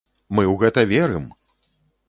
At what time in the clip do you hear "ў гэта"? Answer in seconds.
0.51-0.81